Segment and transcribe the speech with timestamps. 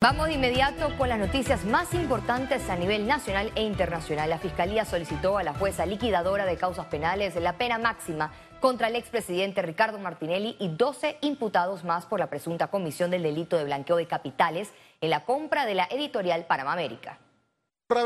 [0.00, 4.30] Vamos de inmediato con las noticias más importantes a nivel nacional e internacional.
[4.30, 8.30] La Fiscalía solicitó a la jueza liquidadora de causas penales la pena máxima
[8.60, 13.56] contra el expresidente Ricardo Martinelli y 12 imputados más por la presunta comisión del delito
[13.56, 17.18] de blanqueo de capitales en la compra de la editorial Panamá América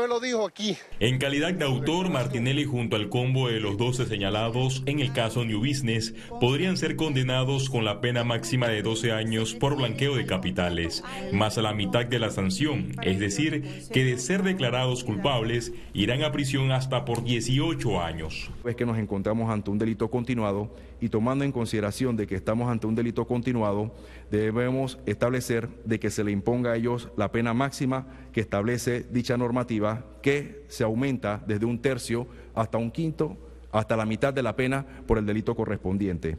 [0.07, 0.77] lo dijo aquí.
[1.01, 5.43] En calidad de autor, Martinelli junto al combo de los 12 señalados en el caso
[5.43, 10.25] New Business podrían ser condenados con la pena máxima de 12 años por blanqueo de
[10.25, 15.73] capitales, más a la mitad de la sanción, es decir, que de ser declarados culpables
[15.93, 18.49] irán a prisión hasta por 18 años.
[18.63, 22.71] Es que nos encontramos ante un delito continuado y tomando en consideración de que estamos
[22.71, 23.93] ante un delito continuado,
[24.31, 29.35] debemos establecer de que se le imponga a ellos la pena máxima que establece dicha
[29.35, 32.25] normativa, que se aumenta desde un tercio
[32.55, 33.37] hasta un quinto,
[33.73, 36.37] hasta la mitad de la pena por el delito correspondiente.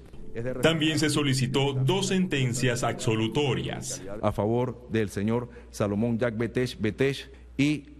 [0.62, 4.02] También se solicitó dos sentencias absolutorias.
[4.22, 7.93] A favor del señor Salomón Jack Betech Betech y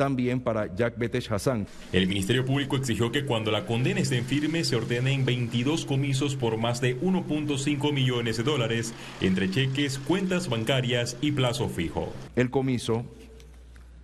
[0.00, 1.66] también para Jack Betesh Hassan.
[1.92, 6.36] El Ministerio Público exigió que cuando la condena esté en firme se ordenen 22 comisos
[6.36, 12.10] por más de 1.5 millones de dólares entre cheques, cuentas bancarias y plazo fijo.
[12.34, 13.04] El comiso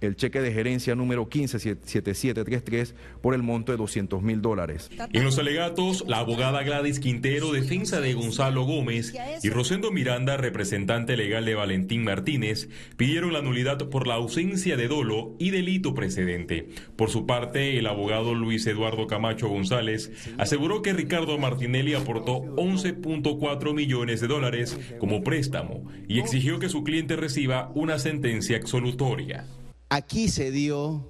[0.00, 4.90] el cheque de gerencia número 157733 por el monto de 200 mil dólares.
[5.12, 11.16] En los alegatos, la abogada Gladys Quintero, defensa de Gonzalo Gómez, y Rosendo Miranda, representante
[11.16, 16.68] legal de Valentín Martínez, pidieron la nulidad por la ausencia de dolo y delito precedente.
[16.96, 23.74] Por su parte, el abogado Luis Eduardo Camacho González aseguró que Ricardo Martinelli aportó 11.4
[23.74, 29.44] millones de dólares como préstamo y exigió que su cliente reciba una sentencia absolutoria.
[29.92, 31.04] Aquí se dio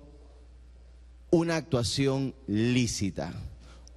[1.31, 3.35] una actuación lícita,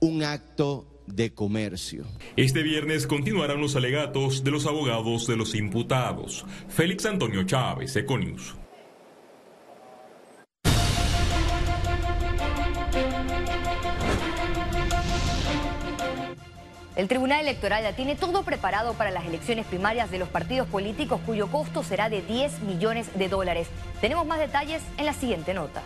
[0.01, 2.05] un acto de comercio.
[2.35, 6.45] Este viernes continuarán los alegatos de los abogados de los imputados.
[6.67, 8.55] Félix Antonio Chávez, Econius.
[16.95, 21.19] El Tribunal Electoral ya tiene todo preparado para las elecciones primarias de los partidos políticos
[21.25, 23.67] cuyo costo será de 10 millones de dólares.
[23.99, 25.81] Tenemos más detalles en la siguiente nota.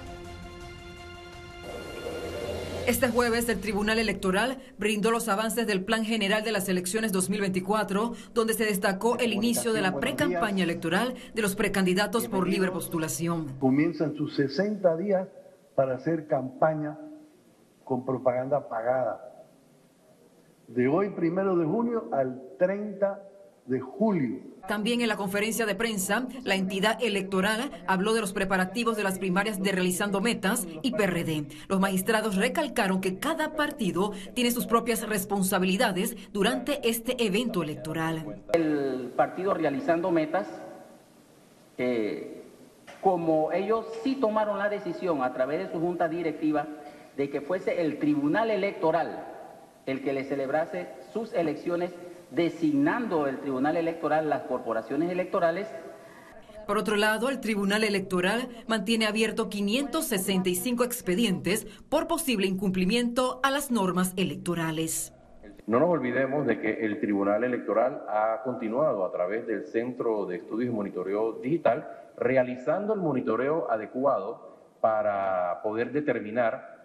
[2.87, 8.13] Este jueves el Tribunal Electoral brindó los avances del Plan General de las Elecciones 2024,
[8.33, 13.57] donde se destacó el inicio de la pre-campaña electoral de los precandidatos por libre postulación.
[13.59, 15.27] Comienzan sus 60 días
[15.75, 16.97] para hacer campaña
[17.85, 19.27] con propaganda pagada
[20.67, 23.23] de hoy primero de junio al 30
[23.65, 24.39] de julio.
[24.67, 29.17] También en la conferencia de prensa, la entidad electoral habló de los preparativos de las
[29.17, 31.45] primarias de Realizando Metas y PRD.
[31.69, 38.41] Los magistrados recalcaron que cada partido tiene sus propias responsabilidades durante este evento electoral.
[38.53, 40.47] El partido Realizando Metas,
[41.77, 42.43] eh,
[42.99, 46.67] como ellos sí tomaron la decisión a través de su junta directiva
[47.15, 49.36] de que fuese el Tribunal Electoral
[49.87, 51.91] el que le celebrase sus elecciones
[52.29, 55.67] designando el Tribunal Electoral las corporaciones electorales.
[56.67, 63.71] Por otro lado, el Tribunal Electoral mantiene abierto 565 expedientes por posible incumplimiento a las
[63.71, 65.13] normas electorales.
[65.65, 70.37] No nos olvidemos de que el Tribunal Electoral ha continuado a través del Centro de
[70.37, 71.87] Estudios y Monitoreo Digital
[72.17, 76.75] realizando el monitoreo adecuado para poder determinar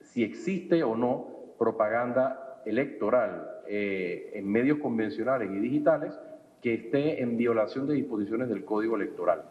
[0.00, 1.31] si existe o no
[1.62, 6.12] propaganda electoral eh, en medios convencionales y digitales
[6.60, 9.44] que esté en violación de disposiciones del Código Electoral.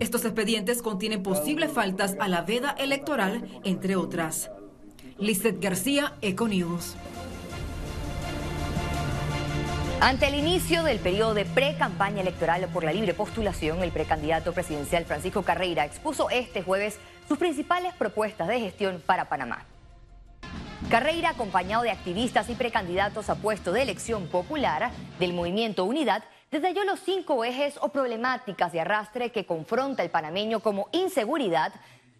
[0.00, 4.50] Estos expedientes contienen posibles faltas a la veda electoral, entre otras.
[5.18, 6.94] Lizeth García, Econews.
[10.02, 15.06] Ante el inicio del periodo de pre-campaña electoral por la libre postulación, el precandidato presidencial
[15.06, 19.64] Francisco Carreira expuso este jueves sus principales propuestas de gestión para Panamá.
[20.90, 26.84] Carreira, acompañado de activistas y precandidatos a puesto de elección popular del movimiento Unidad, detalló
[26.84, 31.72] los cinco ejes o problemáticas de arrastre que confronta el panameño como inseguridad,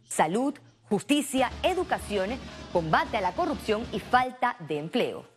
[0.08, 0.54] salud,
[0.88, 2.30] justicia, educación,
[2.72, 5.36] combate a la corrupción y falta de empleo.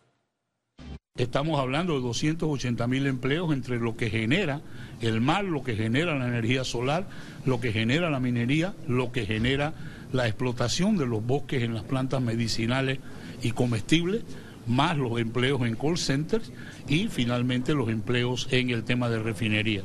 [1.16, 4.62] Estamos hablando de 280 mil empleos entre lo que genera
[5.00, 7.06] el mar, lo que genera la energía solar,
[7.44, 9.74] lo que genera la minería, lo que genera
[10.12, 12.98] la explotación de los bosques en las plantas medicinales
[13.42, 14.24] y comestibles,
[14.66, 16.52] más los empleos en call centers
[16.88, 19.84] y finalmente los empleos en el tema de refinería.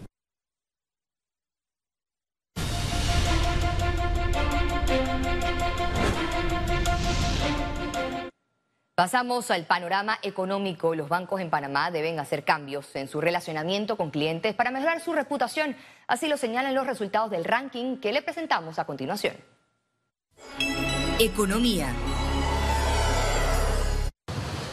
[8.98, 10.96] Pasamos al panorama económico.
[10.96, 15.12] Los bancos en Panamá deben hacer cambios en su relacionamiento con clientes para mejorar su
[15.12, 15.76] reputación.
[16.08, 19.36] Así lo señalan los resultados del ranking que le presentamos a continuación.
[21.18, 21.96] Economía.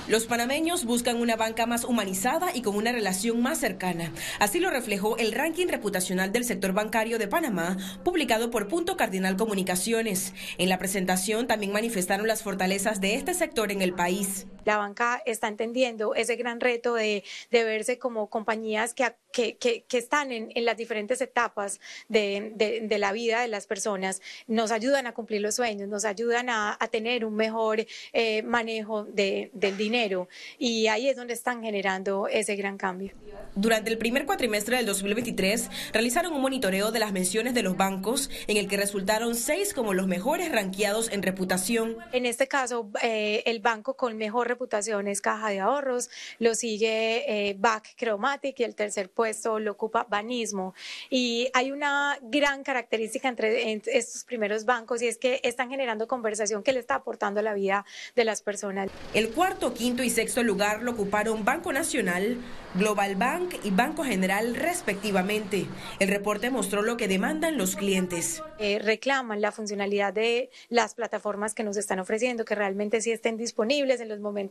[0.09, 4.12] Los panameños buscan una banca más humanizada y con una relación más cercana.
[4.41, 9.37] Así lo reflejó el ranking reputacional del sector bancario de Panamá, publicado por Punto Cardinal
[9.37, 10.35] Comunicaciones.
[10.59, 14.49] En la presentación también manifestaron las fortalezas de este sector en el país.
[14.64, 20.50] La banca está entendiendo ese gran reto de, verse como compañías que, que, están en,
[20.64, 25.88] las diferentes etapas de, la vida de las personas, nos ayudan a cumplir los sueños,
[25.88, 30.29] nos ayudan a, tener un mejor eh, manejo del dinero
[30.59, 33.12] y ahí es donde están generando ese gran cambio.
[33.55, 38.31] Durante el primer cuatrimestre del 2023 realizaron un monitoreo de las menciones de los bancos
[38.47, 41.97] en el que resultaron seis como los mejores ranqueados en reputación.
[42.12, 47.25] En este caso, eh, el banco con mejor reputación es Caja de Ahorros, lo sigue
[47.26, 50.75] eh, Back Chromatic y el tercer puesto lo ocupa Banismo.
[51.08, 56.62] Y hay una gran característica entre estos primeros bancos y es que están generando conversación
[56.62, 57.84] que le está aportando a la vida
[58.14, 58.90] de las personas.
[59.14, 62.37] El cuarto, quinto y sexto lugar lo ocuparon Banco Nacional,
[62.75, 65.66] Global Bank y Banco General respectivamente.
[65.99, 68.43] El reporte mostró lo que demandan los clientes.
[68.58, 73.37] Eh, reclaman la funcionalidad de las plataformas que nos están ofreciendo, que realmente sí estén
[73.37, 74.42] disponibles en los momentos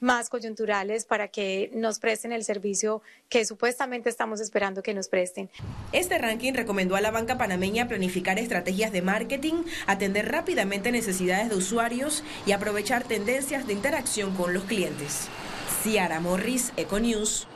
[0.00, 5.50] más coyunturales para que nos presten el servicio que supuestamente estamos esperando que nos presten.
[5.92, 11.56] Este ranking recomendó a la banca panameña planificar estrategias de marketing, atender rápidamente necesidades de
[11.56, 15.28] usuarios y aprovechar tendencias de interacción con los clientes.
[15.82, 17.47] Ciara Morris, Econews.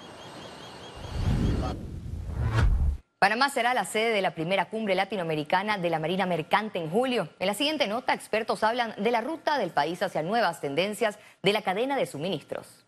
[3.22, 7.28] Panamá será la sede de la primera cumbre latinoamericana de la Marina Mercante en julio.
[7.38, 11.52] En la siguiente nota, expertos hablan de la ruta del país hacia nuevas tendencias de
[11.52, 12.84] la cadena de suministros.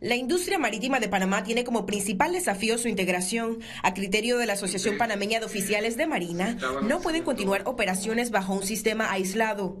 [0.00, 3.60] La industria marítima de Panamá tiene como principal desafío su integración.
[3.82, 8.52] A criterio de la Asociación Panameña de Oficiales de Marina, no pueden continuar operaciones bajo
[8.52, 9.78] un sistema aislado.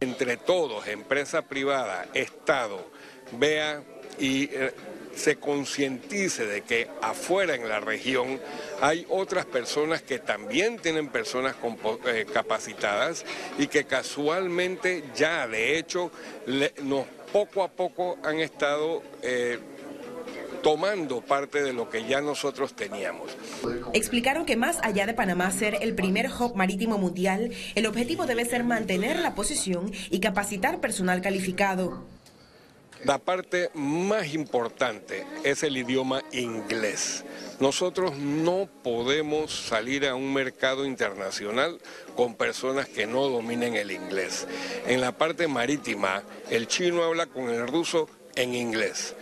[0.00, 2.86] Entre todos, empresa privada, Estado,
[3.32, 3.82] vea
[4.18, 4.74] y eh,
[5.14, 8.40] se concientice de que afuera en la región
[8.80, 11.56] hay otras personas que también tienen personas
[12.06, 13.24] eh, capacitadas
[13.58, 16.10] y que casualmente ya de hecho
[16.82, 19.58] nos, poco a poco han estado eh,
[20.62, 23.30] tomando parte de lo que ya nosotros teníamos.
[23.92, 28.44] Explicaron que más allá de Panamá ser el primer hub marítimo mundial, el objetivo debe
[28.44, 32.04] ser mantener la posición y capacitar personal calificado.
[33.04, 37.24] La parte más importante es el idioma inglés.
[37.58, 41.78] Nosotros no podemos salir a un mercado internacional
[42.14, 44.46] con personas que no dominen el inglés.
[44.86, 48.06] En la parte marítima, el chino habla con el ruso
[48.36, 49.14] en inglés.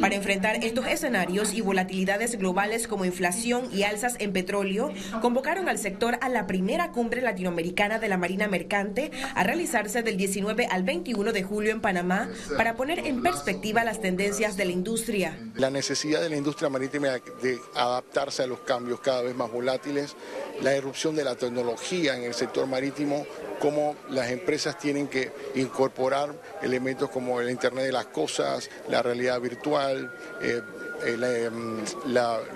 [0.00, 5.78] Para enfrentar estos escenarios y volatilidades globales como inflación y alzas en petróleo, convocaron al
[5.78, 10.84] sector a la primera cumbre latinoamericana de la Marina Mercante a realizarse del 19 al
[10.84, 15.38] 21 de julio en Panamá para poner en perspectiva las tendencias de la industria.
[15.54, 17.08] La necesidad de la industria marítima
[17.42, 20.16] de adaptarse a los cambios cada vez más volátiles,
[20.62, 23.26] la erupción de la tecnología en el sector marítimo,
[23.64, 29.40] cómo las empresas tienen que incorporar elementos como el Internet de las Cosas, la realidad
[29.40, 30.60] virtual, eh,
[31.02, 31.82] eh, em,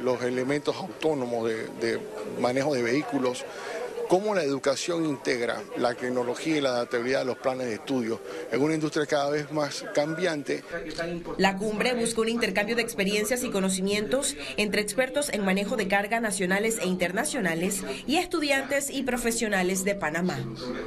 [0.03, 1.99] los elementos autónomos de,
[2.39, 3.47] manejo de vehículos
[4.09, 8.63] cómo la educación integra la tecnología y la adaptabilidad de los planes de estudio en
[8.63, 10.65] una industria cada vez más cambiante.
[11.37, 16.21] La cumbre busca un intercambio de experiencias y conocimientos entre expertos en manejo de carga
[16.21, 20.39] nacionales e internacionales y estudiantes y profesionales de Panamá.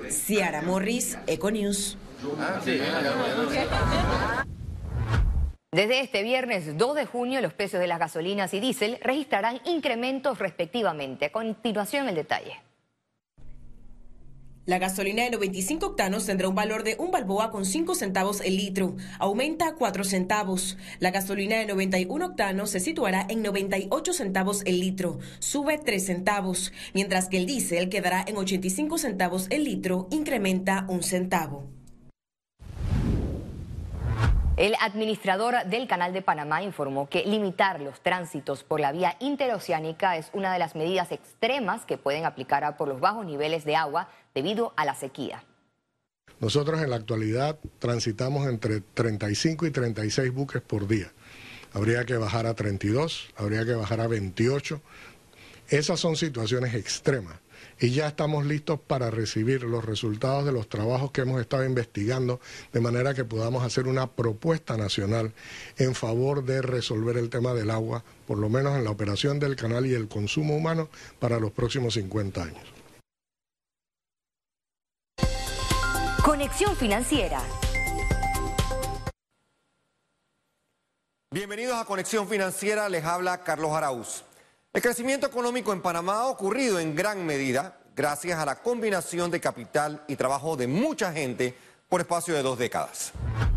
[0.10, 1.98] Ciara Morris, Econews.
[5.72, 10.38] Desde este viernes 2 de junio, los precios de las gasolinas y diésel registrarán incrementos
[10.38, 11.26] respectivamente.
[11.26, 12.60] A continuación, el detalle.
[14.68, 18.58] La gasolina de 95 octanos tendrá un valor de un balboa con 5 centavos el
[18.58, 20.78] litro, aumenta 4 centavos.
[21.00, 26.72] La gasolina de 91 octanos se situará en 98 centavos el litro, sube 3 centavos,
[26.94, 31.68] mientras que el diésel quedará en 85 centavos el litro, incrementa un centavo.
[34.62, 40.18] El administrador del Canal de Panamá informó que limitar los tránsitos por la vía interoceánica
[40.18, 44.10] es una de las medidas extremas que pueden aplicar por los bajos niveles de agua
[44.34, 45.44] debido a la sequía.
[46.40, 51.12] Nosotros en la actualidad transitamos entre 35 y 36 buques por día.
[51.74, 54.82] Habría que bajar a 32, habría que bajar a 28.
[55.70, 57.40] Esas son situaciones extremas
[57.80, 62.40] y ya estamos listos para recibir los resultados de los trabajos que hemos estado investigando
[62.74, 65.34] de manera que podamos hacer una propuesta nacional
[65.78, 69.56] en favor de resolver el tema del agua, por lo menos en la operación del
[69.56, 72.71] canal y el consumo humano para los próximos 50 años.
[76.24, 77.42] Conexión Financiera.
[81.32, 84.24] Bienvenidos a Conexión Financiera, les habla Carlos Araúz.
[84.72, 89.42] El crecimiento económico en Panamá ha ocurrido en gran medida gracias a la combinación de
[89.42, 91.58] capital y trabajo de mucha gente
[91.90, 93.14] por espacio de dos décadas.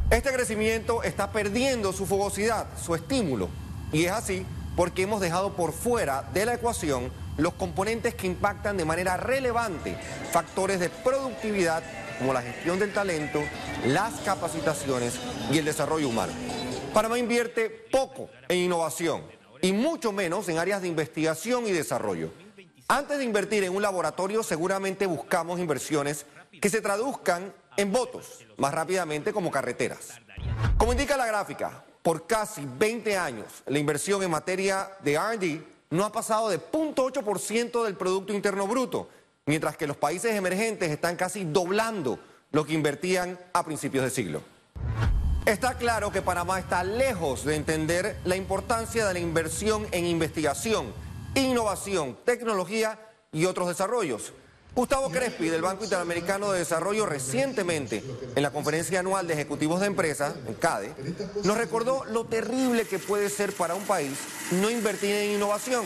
[0.09, 3.50] Este crecimiento está perdiendo su fogosidad, su estímulo,
[3.92, 8.78] y es así porque hemos dejado por fuera de la ecuación los componentes que impactan
[8.78, 9.99] de manera relevante
[10.33, 11.83] factores de productividad
[12.18, 13.42] como la gestión del talento,
[13.87, 15.14] las capacitaciones
[15.52, 16.33] y el desarrollo humano.
[16.92, 19.23] Panamá invierte poco en innovación
[19.61, 22.30] y mucho menos en áreas de investigación y desarrollo.
[22.87, 26.26] Antes de invertir en un laboratorio, seguramente buscamos inversiones
[26.61, 30.21] que se traduzcan en votos más rápidamente como carreteras.
[30.76, 36.04] Como indica la gráfica, por casi 20 años la inversión en materia de RD no
[36.04, 39.09] ha pasado de 0.8% del Producto Interno Bruto
[39.46, 42.18] mientras que los países emergentes están casi doblando
[42.52, 44.42] lo que invertían a principios de siglo.
[45.44, 50.94] Está claro que Panamá está lejos de entender la importancia de la inversión en investigación,
[51.34, 52.98] innovación, tecnología
[53.32, 54.32] y otros desarrollos.
[54.74, 58.02] Gustavo Crespi del Banco Interamericano de Desarrollo recientemente
[58.34, 60.92] en la conferencia anual de ejecutivos de empresas, en CADE,
[61.44, 64.18] nos recordó lo terrible que puede ser para un país
[64.50, 65.84] no invertir en innovación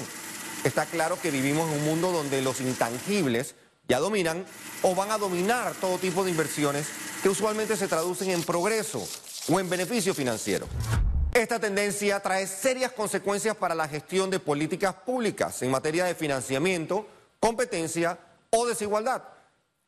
[0.65, 3.55] está claro que vivimos en un mundo donde los intangibles
[3.89, 4.45] ya dominan
[4.83, 6.87] o van a dominar todo tipo de inversiones
[7.23, 9.07] que usualmente se traducen en progreso
[9.49, 10.67] o en beneficio financiero.
[11.33, 17.07] Esta tendencia trae serias consecuencias para la gestión de políticas públicas en materia de financiamiento,
[17.41, 18.19] competencia
[18.51, 19.23] o desigualdad.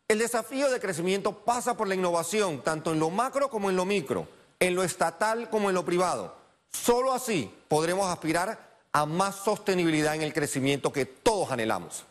[0.08, 3.84] El desafío de crecimiento pasa por la innovación, tanto en lo macro como en lo
[3.84, 6.36] micro, en lo estatal como en lo privado.
[6.72, 12.04] Solo así podremos aspirar a más sostenibilidad en el crecimiento que todos anhelamos.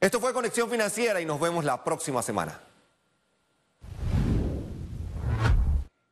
[0.00, 2.60] Esto fue Conexión Financiera y nos vemos la próxima semana.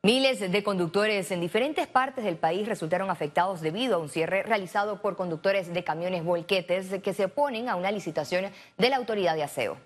[0.03, 5.03] Miles de conductores en diferentes partes del país resultaron afectados debido a un cierre realizado
[5.03, 9.43] por conductores de camiones volquetes que se oponen a una licitación de la autoridad de
[9.43, 9.77] aseo.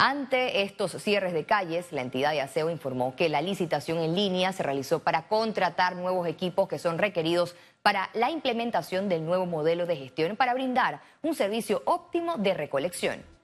[0.00, 4.52] Ante estos cierres de calles, la entidad de aseo informó que la licitación en línea
[4.52, 9.86] se realizó para contratar nuevos equipos que son requeridos para la implementación del nuevo modelo
[9.86, 13.37] de gestión para brindar un servicio óptimo de recolección.